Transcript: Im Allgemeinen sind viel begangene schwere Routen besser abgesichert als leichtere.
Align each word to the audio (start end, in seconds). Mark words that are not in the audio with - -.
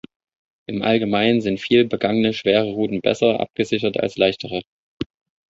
Im 0.67 0.81
Allgemeinen 0.81 1.41
sind 1.41 1.59
viel 1.59 1.85
begangene 1.85 2.33
schwere 2.33 2.71
Routen 2.71 3.01
besser 3.01 3.39
abgesichert 3.39 3.99
als 3.99 4.17
leichtere. 4.17 4.63